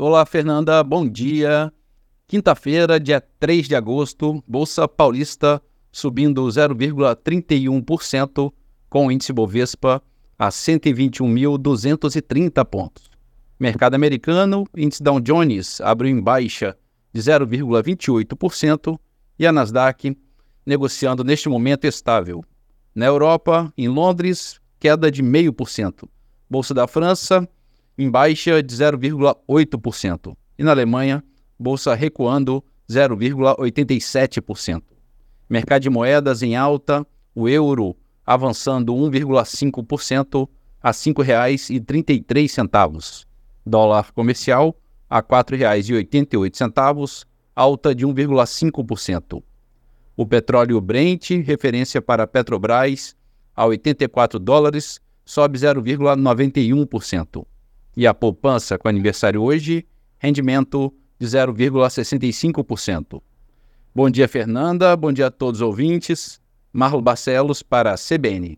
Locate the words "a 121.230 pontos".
10.38-13.10